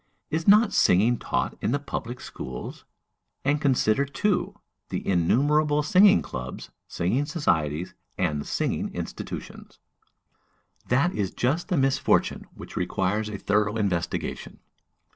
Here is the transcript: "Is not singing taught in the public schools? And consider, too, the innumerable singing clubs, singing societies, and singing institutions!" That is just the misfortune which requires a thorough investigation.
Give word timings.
"Is 0.31 0.47
not 0.47 0.73
singing 0.73 1.19
taught 1.19 1.55
in 1.61 1.73
the 1.73 1.77
public 1.79 2.19
schools? 2.21 2.85
And 3.45 3.61
consider, 3.61 4.03
too, 4.03 4.59
the 4.89 5.07
innumerable 5.07 5.83
singing 5.83 6.23
clubs, 6.23 6.71
singing 6.87 7.27
societies, 7.27 7.93
and 8.17 8.43
singing 8.47 8.91
institutions!" 8.95 9.77
That 10.87 11.13
is 11.13 11.29
just 11.29 11.67
the 11.67 11.77
misfortune 11.77 12.47
which 12.55 12.75
requires 12.75 13.29
a 13.29 13.37
thorough 13.37 13.77
investigation. 13.77 14.57